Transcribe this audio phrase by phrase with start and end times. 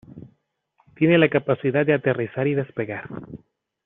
[0.95, 3.07] Tiene la capacidad de aterrizar y despegar.